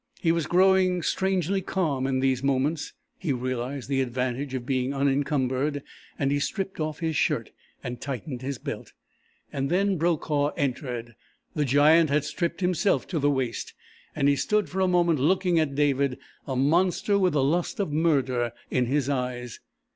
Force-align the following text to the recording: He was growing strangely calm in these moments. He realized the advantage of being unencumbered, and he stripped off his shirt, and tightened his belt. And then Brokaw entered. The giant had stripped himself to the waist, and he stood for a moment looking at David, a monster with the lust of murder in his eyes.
He 0.19 0.31
was 0.31 0.47
growing 0.47 1.03
strangely 1.03 1.61
calm 1.61 2.07
in 2.07 2.21
these 2.21 2.41
moments. 2.41 2.93
He 3.19 3.31
realized 3.31 3.87
the 3.87 4.01
advantage 4.01 4.55
of 4.55 4.65
being 4.65 4.95
unencumbered, 4.95 5.83
and 6.17 6.31
he 6.31 6.39
stripped 6.39 6.79
off 6.79 7.01
his 7.01 7.15
shirt, 7.15 7.51
and 7.83 8.01
tightened 8.01 8.41
his 8.41 8.57
belt. 8.57 8.93
And 9.53 9.69
then 9.69 9.97
Brokaw 9.97 10.53
entered. 10.57 11.13
The 11.53 11.65
giant 11.65 12.09
had 12.09 12.23
stripped 12.25 12.61
himself 12.61 13.05
to 13.09 13.19
the 13.19 13.29
waist, 13.29 13.75
and 14.15 14.27
he 14.27 14.35
stood 14.35 14.69
for 14.71 14.79
a 14.81 14.87
moment 14.87 15.19
looking 15.19 15.59
at 15.59 15.75
David, 15.75 16.17
a 16.47 16.55
monster 16.55 17.19
with 17.19 17.33
the 17.33 17.43
lust 17.43 17.79
of 17.79 17.91
murder 17.93 18.53
in 18.71 18.87
his 18.87 19.07
eyes. 19.07 19.59